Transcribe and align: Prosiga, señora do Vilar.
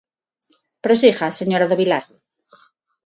Prosiga, 0.85 1.27
señora 1.39 1.69
do 1.69 1.79
Vilar. 1.81 2.05